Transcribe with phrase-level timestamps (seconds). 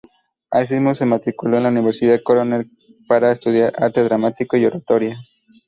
[0.49, 2.71] Asimismo, se matriculó en la Universidad Cornell
[3.07, 5.21] para estudiar arte dramático y oratoria.